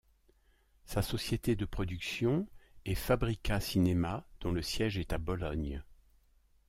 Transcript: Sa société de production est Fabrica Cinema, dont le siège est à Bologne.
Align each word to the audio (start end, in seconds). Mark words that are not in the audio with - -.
Sa 0.83 1.03
société 1.03 1.55
de 1.55 1.65
production 1.65 2.47
est 2.85 2.95
Fabrica 2.95 3.59
Cinema, 3.59 4.25
dont 4.39 4.51
le 4.51 4.63
siège 4.63 4.97
est 4.97 5.13
à 5.13 5.19
Bologne. 5.19 5.83